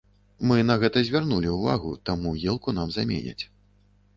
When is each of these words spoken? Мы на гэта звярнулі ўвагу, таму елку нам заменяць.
Мы 0.51 0.55
на 0.69 0.77
гэта 0.83 1.03
звярнулі 1.09 1.51
ўвагу, 1.57 1.91
таму 2.11 2.33
елку 2.55 2.77
нам 2.79 2.95
заменяць. 2.97 3.43